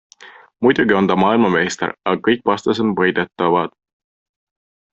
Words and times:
Muidugi 0.63 0.93
on 0.99 1.09
ta 1.11 1.17
maailmameister, 1.23 1.93
aga 2.13 2.19
kõik 2.29 2.43
vastased 2.53 2.85
on 2.87 2.97
võidetavad. 3.03 3.79